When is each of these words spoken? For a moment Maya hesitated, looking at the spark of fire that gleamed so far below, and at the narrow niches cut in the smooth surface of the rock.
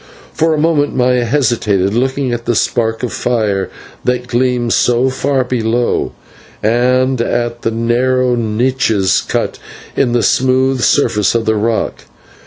For 0.33 0.55
a 0.55 0.57
moment 0.57 0.95
Maya 0.95 1.25
hesitated, 1.25 1.93
looking 1.93 2.33
at 2.33 2.45
the 2.45 2.55
spark 2.55 3.03
of 3.03 3.13
fire 3.13 3.69
that 4.03 4.25
gleamed 4.25 4.73
so 4.73 5.11
far 5.11 5.43
below, 5.43 6.13
and 6.63 7.21
at 7.21 7.61
the 7.61 7.69
narrow 7.69 8.33
niches 8.33 9.21
cut 9.21 9.59
in 9.95 10.13
the 10.13 10.23
smooth 10.23 10.81
surface 10.81 11.35
of 11.35 11.45
the 11.45 11.53
rock. 11.55 12.05